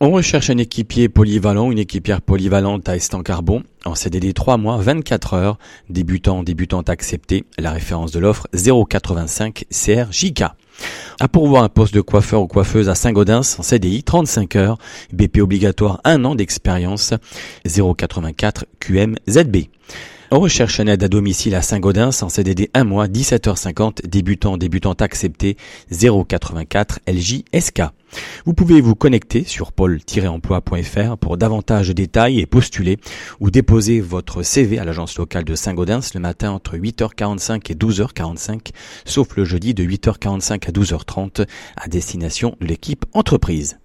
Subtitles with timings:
[0.00, 5.34] On recherche un équipier polyvalent, une équipière polyvalente à Estancarbon, en CDD 3 mois, 24
[5.34, 5.58] heures,
[5.90, 10.44] débutant, débutante accepté, la référence de l'offre 085 CRJK.
[11.18, 14.78] À pourvoir un poste de coiffeur ou coiffeuse à Saint-Gaudens en CDI 35 heures,
[15.12, 17.12] BP obligatoire 1 an d'expérience
[17.66, 19.56] 084 QMZB.
[20.30, 25.00] On recherche un aide à domicile à Saint-Gaudens en CDD 1 mois, 17h50, débutant, débutante
[25.00, 25.56] accepté,
[25.90, 27.80] 084 LJSK.
[28.44, 32.98] Vous pouvez vous connecter sur pôle-emploi.fr pour davantage de détails et postuler
[33.40, 38.72] ou déposer votre CV à l'agence locale de Saint-Gaudens le matin entre 8h45 et 12h45,
[39.06, 41.46] sauf le jeudi de 8h45 à 12h30
[41.78, 43.78] à destination de l'équipe entreprise.